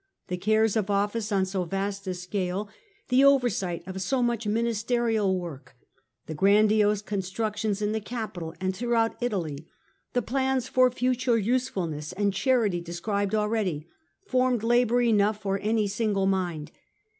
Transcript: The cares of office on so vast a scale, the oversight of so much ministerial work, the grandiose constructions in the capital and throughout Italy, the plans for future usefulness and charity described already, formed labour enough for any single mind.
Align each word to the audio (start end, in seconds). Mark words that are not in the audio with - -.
The 0.29 0.37
cares 0.37 0.75
of 0.75 0.89
office 0.89 1.31
on 1.31 1.45
so 1.45 1.63
vast 1.63 2.07
a 2.07 2.15
scale, 2.15 2.69
the 3.09 3.23
oversight 3.23 3.83
of 3.85 4.01
so 4.01 4.23
much 4.23 4.47
ministerial 4.47 5.37
work, 5.39 5.75
the 6.25 6.33
grandiose 6.33 7.03
constructions 7.03 7.83
in 7.83 7.91
the 7.91 8.01
capital 8.01 8.55
and 8.59 8.75
throughout 8.75 9.15
Italy, 9.21 9.67
the 10.13 10.23
plans 10.23 10.67
for 10.67 10.89
future 10.89 11.37
usefulness 11.37 12.13
and 12.13 12.33
charity 12.33 12.81
described 12.81 13.35
already, 13.35 13.85
formed 14.25 14.63
labour 14.63 15.03
enough 15.03 15.39
for 15.39 15.59
any 15.59 15.87
single 15.87 16.25
mind. 16.25 16.71